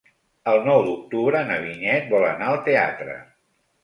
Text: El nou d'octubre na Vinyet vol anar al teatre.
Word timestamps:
El 0.51 0.55
nou 0.67 0.79
d'octubre 0.85 1.41
na 1.49 1.57
Vinyet 1.65 2.07
vol 2.13 2.25
anar 2.31 2.47
al 2.47 2.57
teatre. 2.71 3.19